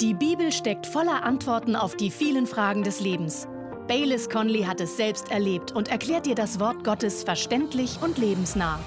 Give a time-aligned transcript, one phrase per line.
[0.00, 3.48] Die Bibel steckt voller Antworten auf die vielen Fragen des Lebens.
[3.88, 8.78] Baylis Conley hat es selbst erlebt und erklärt dir das Wort Gottes verständlich und lebensnah.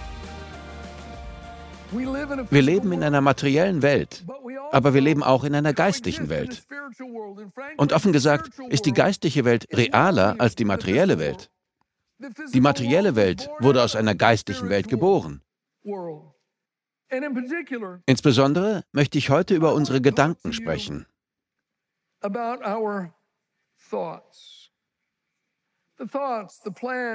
[1.92, 4.24] Wir leben in einer materiellen Welt,
[4.72, 6.68] aber wir leben auch in einer geistlichen Welt.
[7.78, 11.50] Und offen gesagt ist die geistliche Welt realer als die materielle Welt.
[12.54, 15.41] Die materielle Welt wurde aus einer geistlichen Welt geboren.
[18.05, 21.05] Insbesondere möchte ich heute über unsere Gedanken sprechen.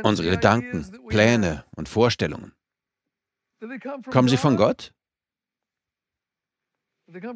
[0.03, 2.53] Unsere Gedanken, Pläne und Vorstellungen.
[4.11, 4.93] Kommen sie von Gott?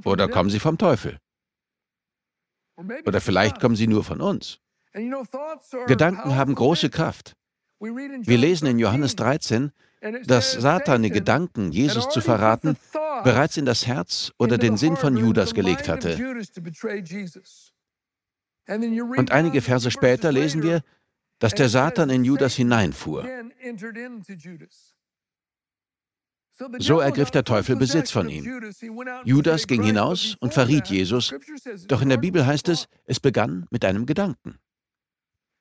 [0.04, 1.18] Oder kommen sie vom Teufel?
[3.06, 4.60] Oder vielleicht kommen sie nur von uns.
[5.86, 7.36] Gedanken haben große Kraft.
[7.80, 9.72] Wir lesen in Johannes 13,
[10.24, 12.76] dass Satan die Gedanken, Jesus zu verraten,
[13.24, 16.16] bereits in das Herz oder den Sinn von Judas gelegt hatte.
[19.16, 20.82] Und einige Verse später lesen wir,
[21.38, 23.26] dass der Satan in Judas hineinfuhr.
[26.78, 28.72] So ergriff der Teufel Besitz von ihm.
[29.24, 31.32] Judas ging hinaus und verriet Jesus,
[31.86, 34.58] doch in der Bibel heißt es, es begann mit einem Gedanken.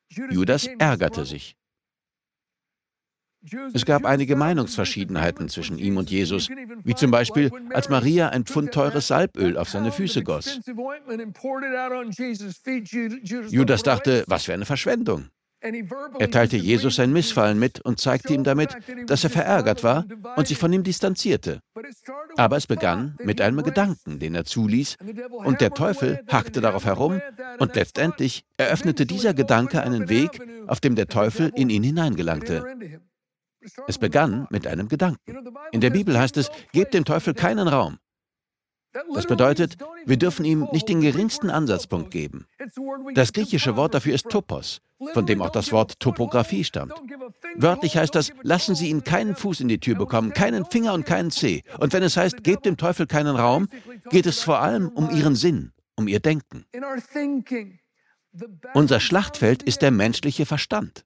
[0.10, 1.56] Judas ärgerte sich.
[3.74, 6.50] Es gab einige Meinungsverschiedenheiten zwischen ihm und Jesus,
[6.84, 10.60] wie zum Beispiel, als Maria ein Pfund teures Salböl auf seine Füße goss.
[13.50, 15.30] Judas dachte, was für eine Verschwendung.
[16.20, 20.48] Er teilte Jesus sein Missfallen mit und zeigte ihm damit, dass er verärgert war und
[20.48, 21.62] sich von ihm distanzierte.
[22.36, 24.98] Aber es begann mit einem Gedanken, den er zuließ,
[25.32, 27.22] und der Teufel hackte darauf herum,
[27.58, 32.64] und letztendlich eröffnete dieser Gedanke einen Weg, auf dem der Teufel in ihn hineingelangte.
[33.88, 35.20] Es begann mit einem Gedanken.
[35.72, 38.00] In der Bibel heißt es, gebt dem Teufel keinen Raum.
[39.14, 42.48] Das bedeutet, wir dürfen ihm nicht den geringsten Ansatzpunkt geben.
[43.14, 44.82] Das griechische Wort dafür ist Topos,
[45.14, 46.94] von dem auch das Wort Topographie stammt.
[47.56, 51.06] Wörtlich heißt das, lassen Sie ihn keinen Fuß in die Tür bekommen, keinen Finger und
[51.06, 51.64] keinen Zeh.
[51.80, 53.68] Und wenn es heißt, gebt dem Teufel keinen Raum,
[54.10, 56.66] geht es vor allem um Ihren Sinn, um Ihr Denken.
[58.74, 61.06] Unser Schlachtfeld ist der menschliche Verstand.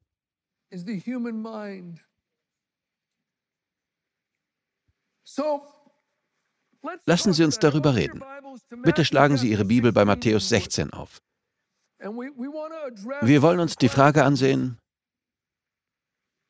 [7.05, 8.23] Lassen Sie uns darüber reden.
[8.83, 11.21] Bitte schlagen Sie Ihre Bibel bei Matthäus 16 auf.
[11.99, 14.79] Wir wollen uns die Frage ansehen,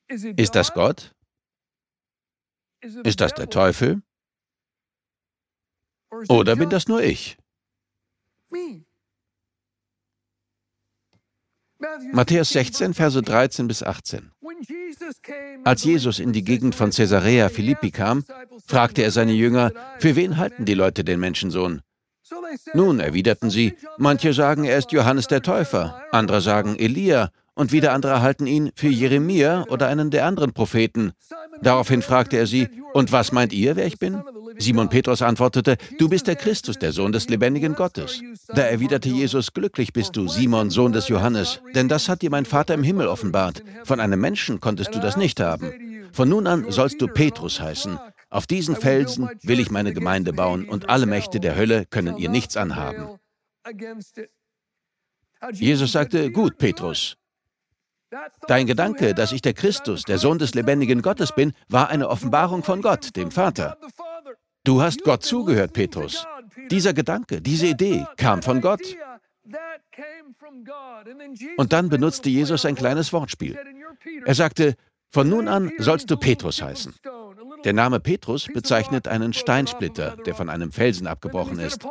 [0.08, 1.14] ist das Gott?
[2.82, 4.02] Ist das der Teufel?
[6.30, 7.38] Oder bin das nur ich?
[12.12, 14.32] Matthäus 16, Verse 13 bis 18.
[15.64, 18.24] Als Jesus in die Gegend von Caesarea Philippi kam,
[18.66, 21.82] fragte er seine Jünger, für wen halten die Leute den Menschensohn?
[22.74, 27.94] Nun, erwiderten sie, manche sagen, er ist Johannes der Täufer, andere sagen Elia, und wieder
[27.94, 31.12] andere halten ihn für Jeremia oder einen der anderen Propheten.
[31.62, 34.22] Daraufhin fragte er sie, und was meint ihr, wer ich bin?
[34.62, 38.22] Simon Petrus antwortete, du bist der Christus, der Sohn des lebendigen Gottes.
[38.48, 42.46] Da erwiderte Jesus, glücklich bist du, Simon, Sohn des Johannes, denn das hat dir mein
[42.46, 43.64] Vater im Himmel offenbart.
[43.84, 45.72] Von einem Menschen konntest du das nicht haben.
[46.14, 48.00] Von nun an sollst du Petrus heißen.
[48.30, 52.30] Auf diesen Felsen will ich meine Gemeinde bauen, und alle Mächte der Hölle können ihr
[52.30, 53.18] nichts anhaben.
[55.54, 57.18] Jesus sagte, gut, Petrus,
[58.48, 62.62] Dein Gedanke, dass ich der Christus, der Sohn des lebendigen Gottes bin, war eine Offenbarung
[62.62, 63.78] von Gott, dem Vater.
[64.64, 66.26] Du hast Gott zugehört, Petrus.
[66.70, 68.82] Dieser Gedanke, diese Idee kam von Gott.
[71.58, 73.58] Und dann benutzte Jesus ein kleines Wortspiel.
[74.26, 74.76] Er sagte,
[75.10, 76.94] von nun an sollst du Petrus heißen.
[77.64, 81.86] Der Name Petrus bezeichnet einen Steinsplitter, der von einem Felsen abgebrochen ist.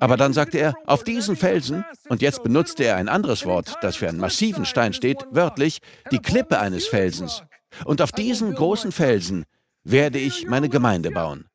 [0.00, 3.96] Aber dann sagte er, auf diesen Felsen, und jetzt benutzte er ein anderes Wort, das
[3.96, 5.78] für einen massiven Stein steht, wörtlich,
[6.10, 7.42] die Klippe eines Felsens.
[7.84, 9.44] Und auf diesen großen Felsen
[9.82, 11.46] werde ich meine Gemeinde bauen.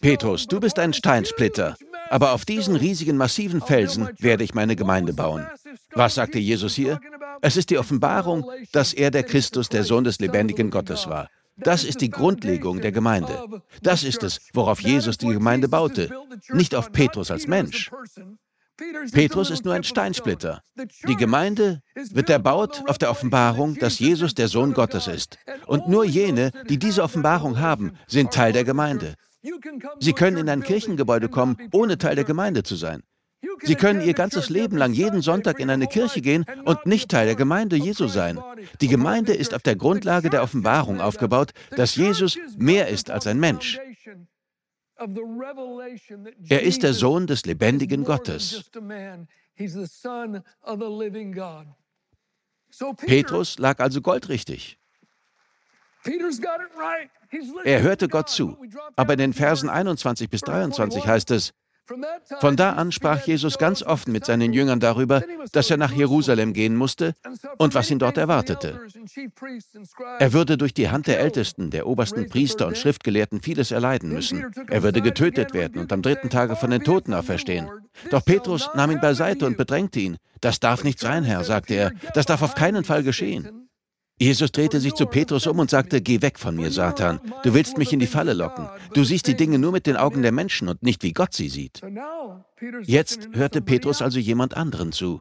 [0.00, 1.76] Petrus, du bist ein Steinsplitter,
[2.10, 5.46] aber auf diesen riesigen, massiven Felsen werde ich meine Gemeinde bauen.
[5.94, 7.00] Was sagte Jesus hier?
[7.40, 11.28] Es ist die Offenbarung, dass er der Christus, der Sohn des lebendigen Gottes war.
[11.56, 13.44] Das ist die Grundlegung der Gemeinde.
[13.82, 16.10] Das ist es, worauf Jesus die Gemeinde baute,
[16.50, 17.90] nicht auf Petrus als Mensch.
[19.12, 20.62] Petrus ist nur ein Steinsplitter.
[21.08, 21.82] Die Gemeinde
[22.12, 25.36] wird erbaut auf der Offenbarung, dass Jesus der Sohn Gottes ist.
[25.66, 29.14] Und nur jene, die diese Offenbarung haben, sind Teil der Gemeinde.
[30.00, 33.02] Sie können in ein Kirchengebäude kommen, ohne Teil der Gemeinde zu sein.
[33.62, 37.26] Sie können ihr ganzes Leben lang jeden Sonntag in eine Kirche gehen und nicht Teil
[37.26, 38.40] der Gemeinde Jesu sein.
[38.80, 43.38] Die Gemeinde ist auf der Grundlage der Offenbarung aufgebaut, dass Jesus mehr ist als ein
[43.38, 43.78] Mensch.
[46.48, 48.68] Er ist der Sohn des lebendigen Gottes.
[53.06, 54.77] Petrus lag also goldrichtig.
[57.64, 58.56] Er hörte Gott zu.
[58.96, 61.52] Aber in den Versen 21 bis 23 heißt es,
[62.40, 65.22] von da an sprach Jesus ganz offen mit seinen Jüngern darüber,
[65.52, 67.14] dass er nach Jerusalem gehen musste
[67.56, 68.80] und was ihn dort erwartete.
[70.18, 74.44] Er würde durch die Hand der Ältesten, der obersten Priester und Schriftgelehrten vieles erleiden müssen.
[74.68, 77.70] Er würde getötet werden und am dritten Tage von den Toten auferstehen.
[78.10, 80.18] Doch Petrus nahm ihn beiseite und bedrängte ihn.
[80.40, 81.92] Das darf nicht sein, Herr, sagte er.
[82.14, 83.67] Das darf auf keinen Fall geschehen.
[84.20, 87.20] Jesus drehte sich zu Petrus um und sagte, Geh weg von mir, Satan.
[87.44, 88.68] Du willst mich in die Falle locken.
[88.92, 91.48] Du siehst die Dinge nur mit den Augen der Menschen und nicht wie Gott sie
[91.48, 91.80] sieht.
[92.82, 95.20] Jetzt hörte Petrus also jemand anderen zu.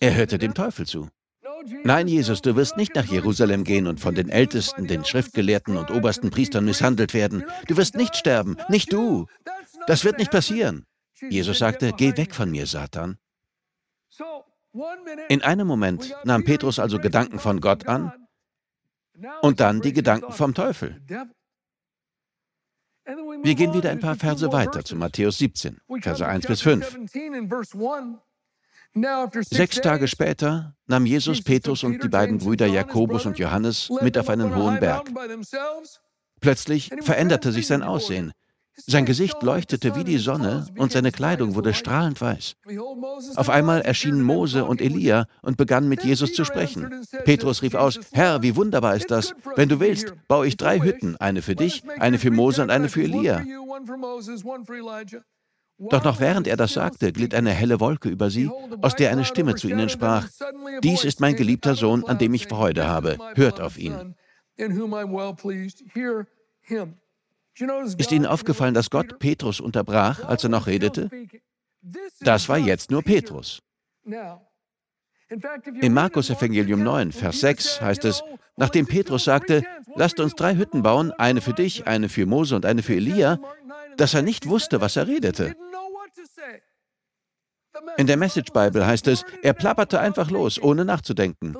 [0.00, 1.08] Er hörte dem Teufel zu.
[1.84, 5.90] Nein, Jesus, du wirst nicht nach Jerusalem gehen und von den Ältesten, den Schriftgelehrten und
[5.90, 7.44] obersten Priestern misshandelt werden.
[7.66, 9.26] Du wirst nicht sterben, nicht du.
[9.86, 10.84] Das wird nicht passieren.
[11.30, 13.18] Jesus sagte, Geh weg von mir, Satan.
[15.28, 18.12] In einem Moment nahm Petrus also Gedanken von Gott an
[19.42, 21.00] und dann die Gedanken vom Teufel.
[23.42, 26.98] Wir gehen wieder ein paar Verse weiter zu Matthäus 17, Verse 1 bis 5.
[29.50, 34.28] Sechs Tage später nahm Jesus Petrus und die beiden Brüder Jakobus und Johannes mit auf
[34.28, 35.10] einen hohen Berg.
[36.40, 38.32] Plötzlich veränderte sich sein Aussehen.
[38.86, 42.54] Sein Gesicht leuchtete wie die Sonne und seine Kleidung wurde strahlend weiß.
[43.36, 47.04] Auf einmal erschienen Mose und Elia und begannen mit Jesus zu sprechen.
[47.24, 49.34] Petrus rief aus, Herr, wie wunderbar ist das.
[49.56, 52.88] Wenn du willst, baue ich drei Hütten, eine für dich, eine für Mose und eine
[52.88, 53.42] für Elia.
[55.78, 58.50] Doch noch während er das sagte, glitt eine helle Wolke über sie,
[58.82, 60.26] aus der eine Stimme zu ihnen sprach,
[60.82, 63.16] Dies ist mein geliebter Sohn, an dem ich Freude habe.
[63.34, 64.16] Hört auf ihn.
[67.98, 71.10] Ist Ihnen aufgefallen, dass Gott Petrus unterbrach, als er noch redete?
[72.20, 73.60] Das war jetzt nur Petrus.
[75.80, 78.22] Im Markus Evangelium 9, Vers 6 heißt es,
[78.56, 79.62] nachdem Petrus sagte,
[79.94, 83.38] lasst uns drei Hütten bauen, eine für dich, eine für Mose und eine für Elia,
[83.96, 85.54] dass er nicht wusste, was er redete.
[87.96, 91.54] In der Message Bible heißt es, er plapperte einfach los, ohne nachzudenken.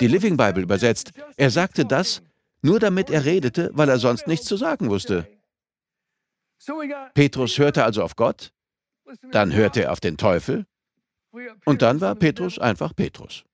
[0.00, 2.22] Die Living Bible übersetzt, er sagte das,
[2.62, 5.26] nur damit er redete, weil er sonst nichts zu sagen wusste.
[7.14, 8.52] Petrus hörte also auf Gott,
[9.30, 10.66] dann hörte er auf den Teufel
[11.64, 13.44] und dann war Petrus einfach Petrus.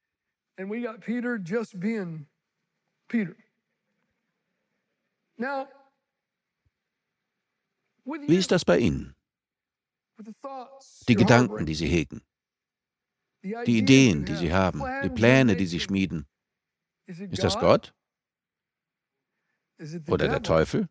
[8.07, 9.15] Wie ist das bei Ihnen?
[11.09, 12.23] Die Gedanken, die Sie hegen,
[13.43, 16.27] die Ideen, die Sie haben, die Pläne, die Sie schmieden.
[17.07, 17.93] Ist das Gott?
[20.09, 20.89] Oder der Teufel?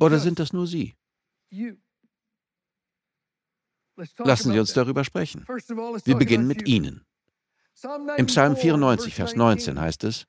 [0.00, 0.94] Oder sind das nur Sie?
[4.18, 5.44] Lassen Sie uns darüber sprechen.
[5.46, 7.04] Wir beginnen mit Ihnen.
[8.16, 10.26] Im Psalm 94, Vers 19 heißt es,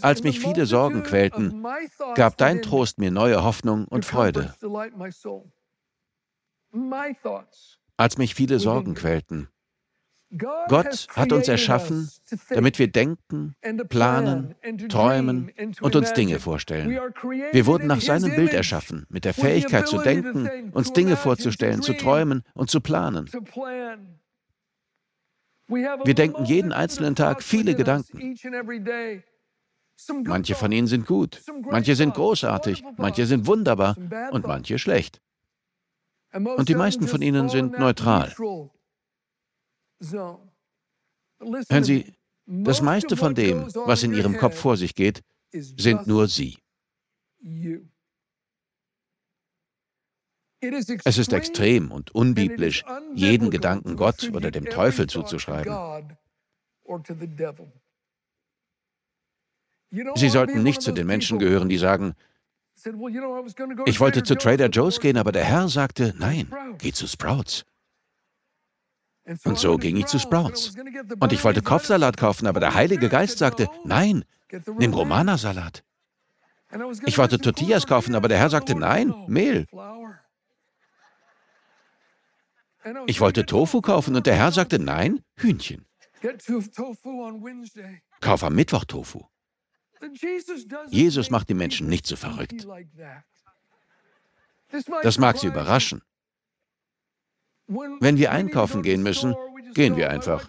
[0.00, 1.64] als mich viele Sorgen quälten,
[2.14, 4.54] gab dein Trost mir neue Hoffnung und Freude.
[7.96, 9.48] Als mich viele Sorgen quälten,
[10.30, 12.10] Gott hat uns erschaffen,
[12.50, 13.54] damit wir denken,
[13.88, 14.54] planen,
[14.88, 16.90] träumen und uns Dinge vorstellen.
[17.52, 21.94] Wir wurden nach seinem Bild erschaffen, mit der Fähigkeit zu denken, uns Dinge vorzustellen, zu
[21.94, 23.30] träumen und zu planen.
[25.68, 28.36] Wir denken jeden einzelnen Tag viele Gedanken.
[30.24, 33.96] Manche von ihnen sind gut, manche sind großartig, manche sind wunderbar
[34.30, 35.20] und manche schlecht.
[36.32, 38.32] Und die meisten von ihnen sind neutral.
[40.00, 42.12] Hören Sie,
[42.46, 46.58] das meiste von dem, was in Ihrem Kopf vor sich geht, sind nur Sie.
[51.04, 56.18] Es ist extrem und unbiblisch, jeden Gedanken Gott oder dem Teufel zuzuschreiben.
[60.14, 62.14] Sie sollten nicht zu den Menschen gehören, die sagen,
[63.86, 67.64] ich wollte zu Trader Joe's gehen, aber der Herr sagte, nein, geh zu Sprouts.
[69.44, 70.74] Und so ging ich zu Sprouts.
[71.20, 74.24] Und ich wollte Kopfsalat kaufen, aber der Heilige Geist sagte, nein,
[74.78, 75.84] nimm Romana-Salat.
[77.06, 79.66] Ich wollte Tortillas kaufen, aber der Herr sagte, nein, Mehl.
[83.06, 85.86] Ich wollte Tofu kaufen und der Herr sagte, nein, Hühnchen.
[88.20, 89.24] Kauf am Mittwoch Tofu.
[90.88, 92.66] Jesus macht die Menschen nicht so verrückt.
[95.02, 96.02] Das mag sie überraschen.
[97.68, 99.36] Wenn wir einkaufen gehen müssen,
[99.74, 100.48] gehen wir einfach.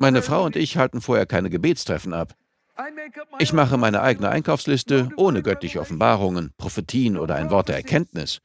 [0.00, 2.34] Meine Frau und ich halten vorher keine Gebetstreffen ab.
[3.38, 8.40] Ich mache meine eigene Einkaufsliste ohne göttliche Offenbarungen, Prophetien oder ein Wort der Erkenntnis.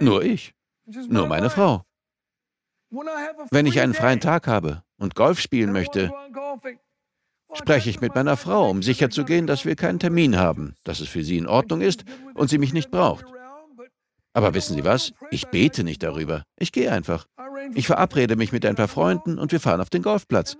[0.00, 0.54] Nur ich,
[1.08, 1.84] nur meine Frau.
[3.50, 6.12] Wenn ich einen freien Tag habe und Golf spielen möchte,
[7.52, 11.24] spreche ich mit meiner Frau, um sicherzugehen, dass wir keinen Termin haben, dass es für
[11.24, 13.24] sie in Ordnung ist und sie mich nicht braucht.
[14.34, 15.12] Aber wissen Sie was?
[15.30, 16.42] Ich bete nicht darüber.
[16.58, 17.26] Ich gehe einfach.
[17.74, 20.56] Ich verabrede mich mit ein paar Freunden und wir fahren auf den Golfplatz.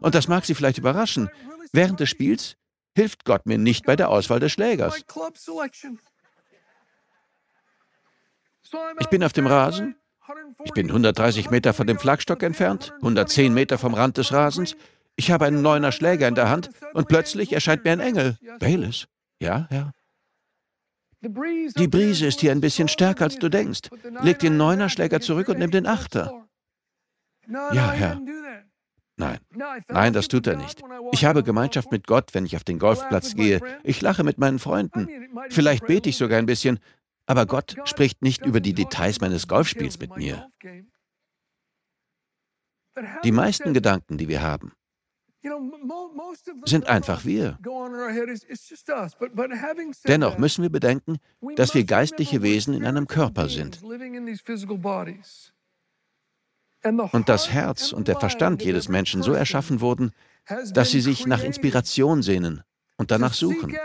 [0.00, 1.28] Und das mag Sie vielleicht überraschen.
[1.72, 2.56] Während des Spiels
[2.94, 4.96] hilft Gott mir nicht bei der Auswahl des Schlägers.
[9.00, 9.94] Ich bin auf dem Rasen.
[10.64, 14.76] Ich bin 130 Meter von dem Flagstock entfernt, 110 Meter vom Rand des Rasens.
[15.16, 18.36] Ich habe einen neuner Schläger in der Hand und plötzlich erscheint mir ein Engel.
[18.58, 19.06] Bayless.
[19.40, 19.92] Ja, Herr.
[21.20, 23.90] Die Brise ist hier ein bisschen stärker, als du denkst.
[24.22, 26.48] Leg den Neuner-Schläger zurück und nimm den Achter.
[27.48, 28.20] Ja, Herr.
[29.16, 29.38] Nein,
[29.88, 30.80] nein, das tut er nicht.
[31.10, 33.60] Ich habe Gemeinschaft mit Gott, wenn ich auf den Golfplatz gehe.
[33.82, 35.08] Ich lache mit meinen Freunden.
[35.50, 36.78] Vielleicht bete ich sogar ein bisschen,
[37.26, 40.48] aber Gott spricht nicht über die Details meines Golfspiels mit mir.
[43.24, 44.72] Die meisten Gedanken, die wir haben,
[46.64, 47.58] sind einfach wir.
[50.06, 51.18] Dennoch müssen wir bedenken,
[51.56, 53.80] dass wir geistliche Wesen in einem Körper sind.
[57.12, 60.12] Und das Herz und der Verstand jedes Menschen so erschaffen wurden,
[60.72, 62.62] dass sie sich nach Inspiration sehnen
[62.96, 63.76] und danach suchen.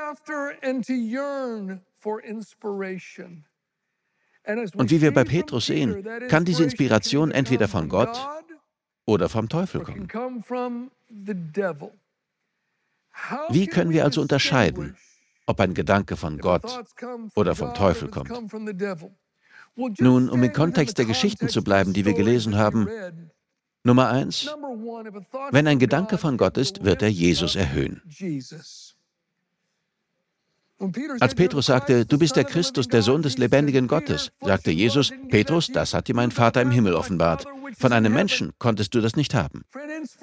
[4.75, 8.17] Und wie wir bei Petrus sehen, kann diese Inspiration entweder von Gott
[9.05, 10.07] oder vom Teufel kommen.
[13.49, 14.97] Wie können wir also unterscheiden,
[15.45, 16.83] ob ein Gedanke von Gott
[17.35, 18.31] oder vom Teufel kommt?
[19.75, 22.87] Nun, um im Kontext der Geschichten zu bleiben, die wir gelesen haben,
[23.83, 24.47] Nummer eins,
[25.51, 28.01] wenn ein Gedanke von Gott ist, wird er Jesus erhöhen.
[31.19, 35.67] Als Petrus sagte, du bist der Christus, der Sohn des lebendigen Gottes, sagte Jesus, Petrus,
[35.67, 37.45] das hat dir mein Vater im Himmel offenbart.
[37.77, 39.63] Von einem Menschen konntest du das nicht haben.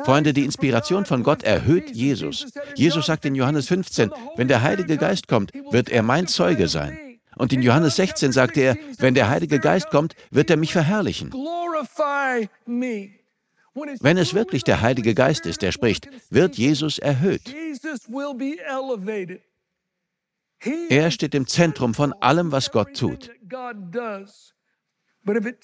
[0.05, 2.47] Freunde, die Inspiration von Gott erhöht Jesus.
[2.77, 6.99] Jesus sagt in Johannes 15, wenn der Heilige Geist kommt, wird er mein Zeuge sein.
[7.37, 11.33] Und in Johannes 16 sagte er, wenn der Heilige Geist kommt, wird er mich verherrlichen.
[14.01, 17.55] Wenn es wirklich der Heilige Geist ist, der spricht, wird Jesus erhöht.
[20.61, 23.31] Er steht im Zentrum von allem, was Gott tut.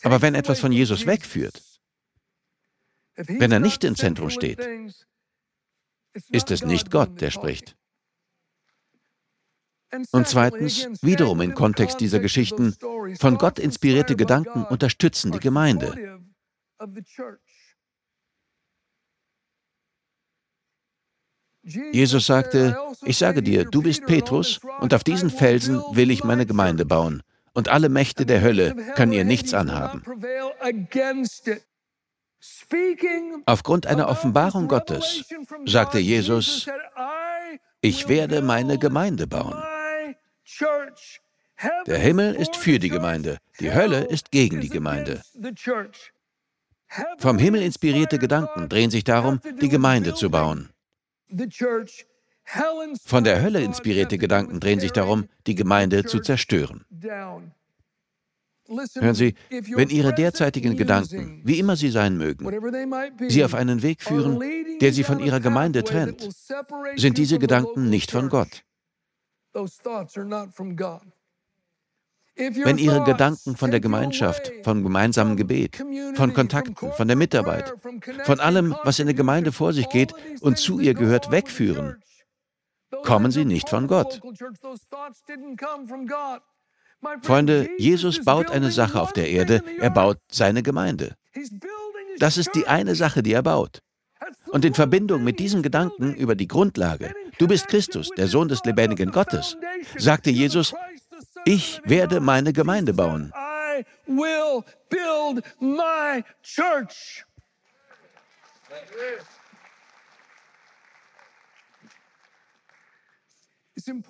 [0.02, 1.62] Aber wenn etwas von Jesus wegführt,
[3.16, 4.66] wenn er nicht im Zentrum steht,
[6.28, 7.76] ist es nicht Gott, der spricht.
[10.10, 12.74] Und zweitens, wiederum im Kontext dieser Geschichten,
[13.18, 16.20] von Gott inspirierte Gedanken unterstützen die Gemeinde.
[21.66, 26.46] Jesus sagte, ich sage dir, du bist Petrus, und auf diesen Felsen will ich meine
[26.46, 27.23] Gemeinde bauen,
[27.54, 30.04] und alle Mächte der Hölle können ihr nichts anhaben.
[33.46, 35.25] Aufgrund einer Offenbarung Gottes
[35.64, 36.68] sagte Jesus,
[37.80, 39.61] ich werde meine Gemeinde bauen.
[41.87, 45.23] Der Himmel ist für die Gemeinde, die Hölle ist gegen die Gemeinde.
[47.18, 50.68] Vom Himmel inspirierte Gedanken drehen sich darum, die Gemeinde zu bauen.
[53.04, 56.85] Von der Hölle inspirierte Gedanken drehen sich darum, die Gemeinde zu zerstören.
[58.95, 62.49] Hören Sie, wenn Ihre derzeitigen Gedanken, wie immer sie sein mögen,
[63.28, 64.40] Sie auf einen Weg führen,
[64.80, 66.28] der Sie von Ihrer Gemeinde trennt,
[66.97, 68.64] sind diese Gedanken nicht von Gott.
[72.37, 75.83] Wenn Ihre Gedanken von der Gemeinschaft, vom gemeinsamen Gebet,
[76.14, 77.73] von Kontakten, von der Mitarbeit,
[78.25, 81.97] von allem, was in der Gemeinde vor sich geht und zu ihr gehört, wegführen,
[83.05, 84.21] kommen sie nicht von Gott.
[87.23, 91.14] Freunde, Jesus baut eine Sache auf der Erde, er baut seine Gemeinde.
[92.19, 93.81] Das ist die eine Sache, die er baut.
[94.49, 98.64] Und in Verbindung mit diesem Gedanken über die Grundlage, du bist Christus, der Sohn des
[98.64, 99.57] lebendigen Gottes,
[99.99, 100.75] sagte Jesus,
[101.46, 103.32] ich werde meine Gemeinde bauen.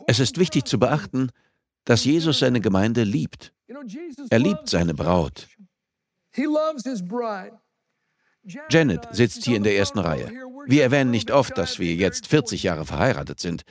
[0.07, 1.31] Es ist wichtig zu beachten,
[1.85, 3.53] dass Jesus seine Gemeinde liebt.
[4.31, 5.49] Er liebt seine Braut.
[8.71, 10.31] Janet sitzt hier in der ersten Reihe.
[10.67, 13.65] Wir erwähnen nicht oft, dass wir jetzt 40 Jahre verheiratet sind.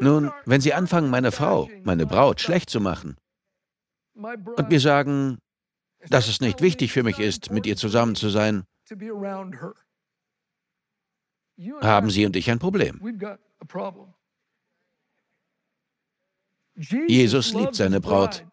[0.00, 3.16] Nun, wenn Sie anfangen, meine Frau, meine Braut schlecht zu machen
[4.14, 5.38] und mir sagen,
[6.08, 8.64] dass es nicht wichtig für mich ist, mit ihr zusammen zu sein,
[11.80, 13.00] haben Sie und ich ein Problem.
[17.06, 18.44] Jesus liebt seine Braut.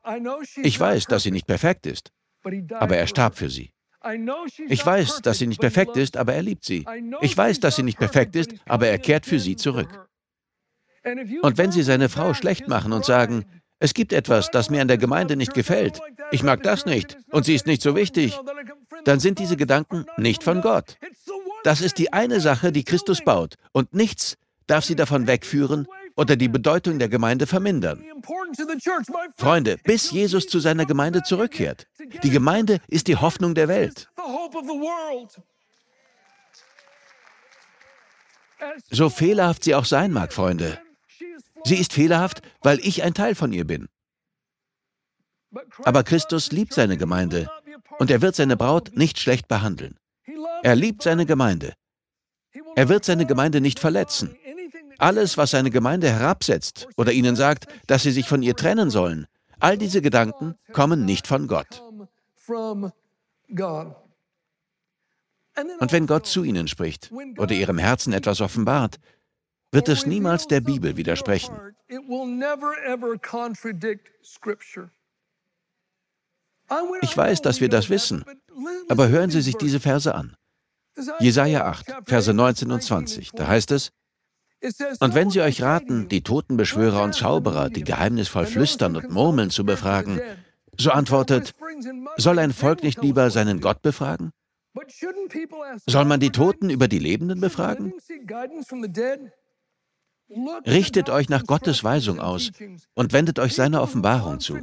[0.62, 2.12] Ich weiß, dass sie nicht perfekt ist,
[2.74, 3.72] aber er starb für sie.
[4.68, 6.86] Ich weiß, dass sie nicht perfekt ist, aber er liebt sie.
[7.22, 10.09] Ich weiß, dass sie nicht perfekt ist, aber er kehrt für sie zurück.
[11.42, 13.46] Und wenn Sie seine Frau schlecht machen und sagen,
[13.80, 16.02] es gibt etwas, das mir an der Gemeinde nicht gefällt,
[16.32, 18.38] ich mag das nicht und sie ist nicht so wichtig,
[19.06, 20.98] dann sind diese Gedanken nicht von Gott.
[21.64, 24.38] Das ist die eine Sache, die Christus baut, und nichts
[24.68, 28.04] darf sie davon wegführen oder die Bedeutung der Gemeinde vermindern.
[29.38, 31.88] Freunde, bis Jesus zu seiner Gemeinde zurückkehrt.
[32.24, 34.10] Die Gemeinde ist die Hoffnung der Welt.
[38.92, 40.80] So fehlerhaft sie auch sein mag, Freunde.
[41.64, 43.88] Sie ist fehlerhaft, weil ich ein Teil von ihr bin.
[45.84, 47.50] Aber Christus liebt seine Gemeinde
[47.98, 49.98] und er wird seine Braut nicht schlecht behandeln.
[50.64, 51.74] Er liebt seine Gemeinde.
[52.76, 54.36] Er wird seine Gemeinde nicht verletzen.
[54.98, 59.28] Alles, was seine Gemeinde herabsetzt oder ihnen sagt, dass sie sich von ihr trennen sollen,
[59.60, 61.82] all diese Gedanken kommen nicht von Gott.
[65.80, 69.00] Und wenn Gott zu ihnen spricht oder ihrem Herzen etwas offenbart,
[69.72, 71.56] wird es niemals der Bibel widersprechen.
[77.02, 78.24] Ich weiß, dass wir das wissen,
[78.90, 80.36] aber hören Sie sich diese Verse an.
[81.20, 83.92] Jesaja 8, Verse 19 und 20, da heißt es,
[85.00, 89.64] und wenn sie euch raten, die Totenbeschwörer und Zauberer, die geheimnisvoll flüstern und murmeln, zu
[89.64, 90.20] befragen,
[90.78, 91.56] so antwortet,
[92.18, 94.32] soll ein Volk nicht lieber seinen Gott befragen?
[95.86, 97.94] Soll man die Toten über die Lebenden befragen?
[100.68, 102.52] Richtet euch nach Gottes Weisung aus
[102.94, 104.60] und wendet euch seiner Offenbarung zu.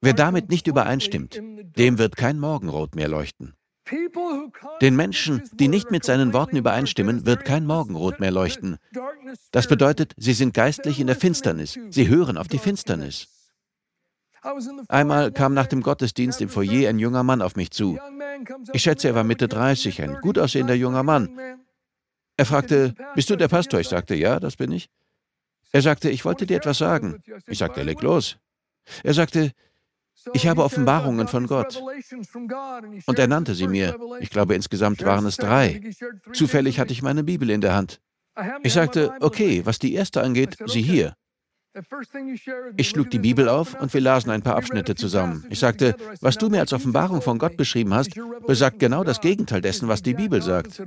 [0.00, 1.40] Wer damit nicht übereinstimmt,
[1.76, 3.54] dem wird kein Morgenrot mehr leuchten.
[4.80, 8.78] Den Menschen, die nicht mit seinen Worten übereinstimmen, wird kein Morgenrot mehr leuchten.
[9.50, 11.78] Das bedeutet, sie sind geistlich in der Finsternis.
[11.90, 13.28] Sie hören auf die Finsternis.
[14.88, 17.98] Einmal kam nach dem Gottesdienst im Foyer ein junger Mann auf mich zu.
[18.72, 21.28] Ich schätze, er war Mitte 30, ein gut aussehender junger Mann.
[22.40, 23.80] Er fragte, bist du der Pastor?
[23.80, 24.88] Ich sagte, ja, das bin ich.
[25.72, 27.22] Er sagte, ich wollte dir etwas sagen.
[27.46, 28.38] Ich sagte, leg los.
[29.04, 29.52] Er sagte,
[30.32, 31.78] ich habe Offenbarungen von Gott.
[33.04, 33.94] Und er nannte sie mir.
[34.20, 35.82] Ich glaube, insgesamt waren es drei.
[36.32, 38.00] Zufällig hatte ich meine Bibel in der Hand.
[38.62, 41.14] Ich sagte, okay, was die erste angeht, sieh hier.
[42.76, 45.46] Ich schlug die Bibel auf und wir lasen ein paar Abschnitte zusammen.
[45.50, 48.10] Ich sagte, was du mir als Offenbarung von Gott beschrieben hast,
[48.46, 50.82] besagt genau das Gegenteil dessen, was die Bibel sagt.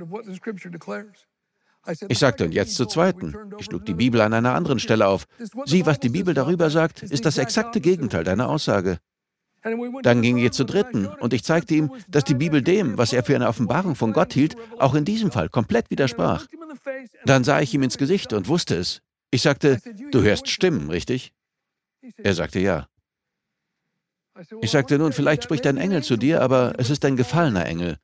[2.08, 3.34] Ich sagte, und jetzt zur zweiten.
[3.58, 5.26] Ich schlug die Bibel an einer anderen Stelle auf.
[5.66, 8.98] Sieh, was die Bibel darüber sagt, ist das exakte Gegenteil deiner Aussage.
[10.02, 13.24] Dann ging er zur dritten und ich zeigte ihm, dass die Bibel dem, was er
[13.24, 16.46] für eine Offenbarung von Gott hielt, auch in diesem Fall komplett widersprach.
[17.24, 19.00] Dann sah ich ihm ins Gesicht und wusste es.
[19.30, 19.78] Ich sagte,
[20.10, 21.32] du hörst Stimmen, richtig?
[22.18, 22.88] Er sagte ja.
[24.60, 27.96] Ich sagte, nun, vielleicht spricht ein Engel zu dir, aber es ist ein gefallener Engel.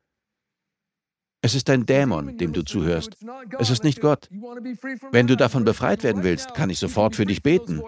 [1.43, 3.17] Es ist ein Dämon, dem du zuhörst.
[3.59, 4.29] Es ist nicht Gott.
[5.11, 7.83] Wenn du davon befreit werden willst, kann ich sofort für dich beten.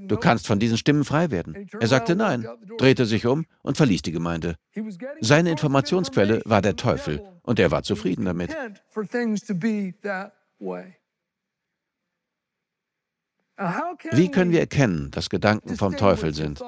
[0.00, 1.68] Du kannst von diesen Stimmen frei werden.
[1.78, 2.46] Er sagte nein,
[2.78, 4.56] drehte sich um und verließ die Gemeinde.
[5.20, 8.56] Seine Informationsquelle war der Teufel und er war zufrieden damit.
[14.12, 16.62] Wie können wir erkennen, dass Gedanken vom Teufel sind?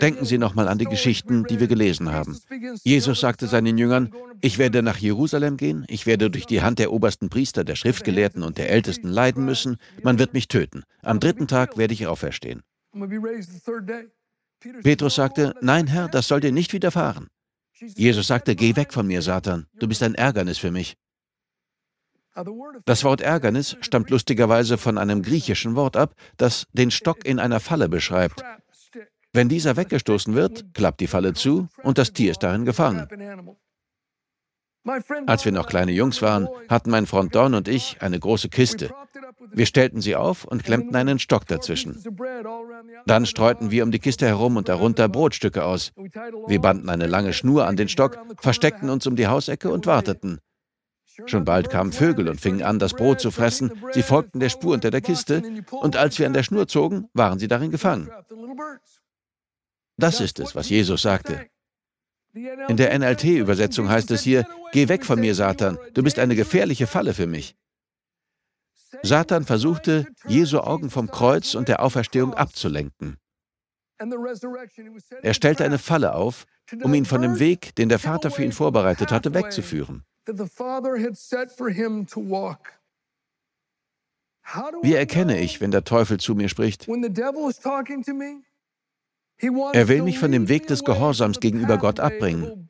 [0.00, 2.38] Denken Sie nochmal an die Geschichten, die wir gelesen haben.
[2.82, 6.92] Jesus sagte seinen Jüngern, ich werde nach Jerusalem gehen, ich werde durch die Hand der
[6.92, 10.84] obersten Priester, der Schriftgelehrten und der Ältesten leiden müssen, man wird mich töten.
[11.02, 12.62] Am dritten Tag werde ich auferstehen.
[14.82, 17.28] Petrus sagte, nein Herr, das soll dir nicht widerfahren.
[17.74, 20.96] Jesus sagte, geh weg von mir, Satan, du bist ein Ärgernis für mich.
[22.86, 27.60] Das Wort Ärgernis stammt lustigerweise von einem griechischen Wort ab, das den Stock in einer
[27.60, 28.42] Falle beschreibt.
[29.34, 33.08] Wenn dieser weggestoßen wird, klappt die Falle zu und das Tier ist darin gefangen.
[35.26, 38.90] Als wir noch kleine Jungs waren, hatten mein Freund Don und ich eine große Kiste.
[39.52, 42.02] Wir stellten sie auf und klemmten einen Stock dazwischen.
[43.06, 45.92] Dann streuten wir um die Kiste herum und darunter Brotstücke aus.
[46.46, 50.40] Wir banden eine lange Schnur an den Stock, versteckten uns um die Hausecke und warteten.
[51.26, 53.72] Schon bald kamen Vögel und fingen an, das Brot zu fressen.
[53.92, 57.38] Sie folgten der Spur unter der Kiste, und als wir an der Schnur zogen, waren
[57.38, 58.10] sie darin gefangen.
[59.96, 61.46] Das ist es, was Jesus sagte.
[62.34, 66.86] In der NLT-Übersetzung heißt es hier, Geh weg von mir, Satan, du bist eine gefährliche
[66.86, 67.56] Falle für mich.
[69.02, 73.18] Satan versuchte, Jesu Augen vom Kreuz und der Auferstehung abzulenken.
[75.22, 76.46] Er stellte eine Falle auf,
[76.82, 80.04] um ihn von dem Weg, den der Vater für ihn vorbereitet hatte, wegzuführen.
[84.82, 86.88] Wie erkenne ich, wenn der Teufel zu mir spricht?
[89.72, 92.68] Er will mich von dem Weg des Gehorsams gegenüber Gott abbringen.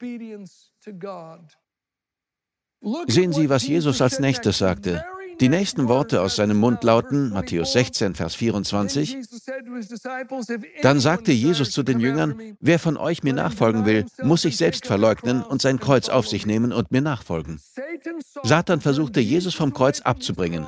[3.06, 5.04] Sehen Sie, was Jesus als nächstes sagte.
[5.40, 9.18] Die nächsten Worte aus seinem Mund lauten, Matthäus 16, Vers 24,
[10.82, 14.86] Dann sagte Jesus zu den Jüngern, wer von euch mir nachfolgen will, muss sich selbst
[14.86, 17.60] verleugnen und sein Kreuz auf sich nehmen und mir nachfolgen.
[18.42, 20.66] Satan versuchte Jesus vom Kreuz abzubringen.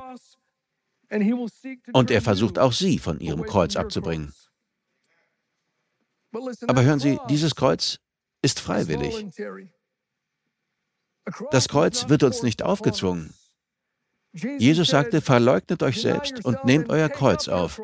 [1.93, 4.33] Und er versucht auch sie von ihrem Kreuz abzubringen.
[6.67, 7.99] Aber hören Sie, dieses Kreuz
[8.43, 9.27] ist freiwillig.
[11.51, 13.33] Das Kreuz wird uns nicht aufgezwungen.
[14.33, 17.81] Jesus sagte, verleugnet euch selbst und nehmt euer Kreuz auf.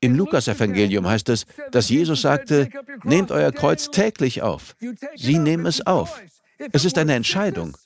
[0.00, 2.68] Im Lukasevangelium heißt es, dass Jesus sagte,
[3.04, 4.76] nehmt euer Kreuz täglich auf.
[5.14, 6.20] Sie nehmen es auf.
[6.72, 7.76] Es ist eine Entscheidung.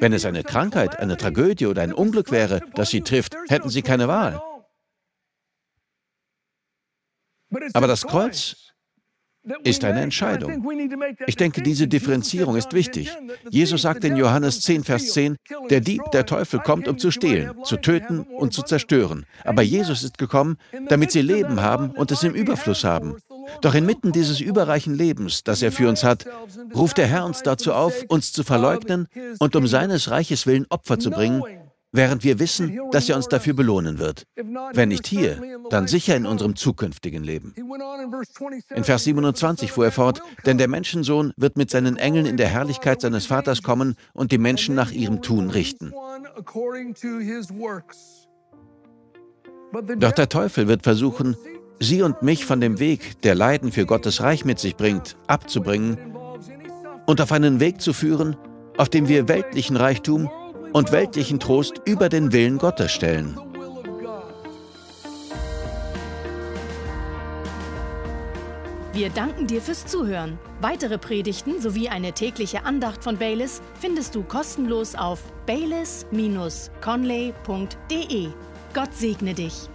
[0.00, 3.82] Wenn es eine Krankheit, eine Tragödie oder ein Unglück wäre, das sie trifft, hätten sie
[3.82, 4.42] keine Wahl.
[7.74, 8.72] Aber das Kreuz
[9.64, 10.64] ist eine Entscheidung.
[11.26, 13.10] Ich denke, diese Differenzierung ist wichtig.
[13.50, 15.36] Jesus sagt in Johannes 10, Vers 10,
[15.68, 19.26] der Dieb, der Teufel kommt, um zu stehlen, zu töten und zu zerstören.
[19.44, 23.16] Aber Jesus ist gekommen, damit sie Leben haben und es im Überfluss haben.
[23.60, 26.26] Doch inmitten dieses überreichen Lebens, das er für uns hat,
[26.74, 29.08] ruft der Herr uns dazu auf, uns zu verleugnen
[29.40, 31.42] und um seines Reiches willen Opfer zu bringen,
[31.92, 34.26] während wir wissen, dass er uns dafür belohnen wird.
[34.72, 37.54] Wenn nicht hier, dann sicher in unserem zukünftigen Leben.
[38.74, 42.48] In Vers 27 fuhr er fort, denn der Menschensohn wird mit seinen Engeln in der
[42.48, 45.92] Herrlichkeit seines Vaters kommen und die Menschen nach ihrem Tun richten.
[49.98, 51.36] Doch der Teufel wird versuchen,
[51.78, 55.98] sie und mich von dem Weg, der Leiden für Gottes Reich mit sich bringt, abzubringen
[57.06, 58.36] und auf einen Weg zu führen,
[58.76, 60.30] auf dem wir weltlichen Reichtum
[60.72, 63.36] und weltlichen Trost über den Willen Gottes stellen.
[68.92, 70.38] Wir danken dir fürs Zuhören.
[70.60, 78.28] Weitere Predigten sowie eine tägliche Andacht von Baylis findest du kostenlos auf baylis-conley.de.
[78.74, 79.70] Gott segne dich.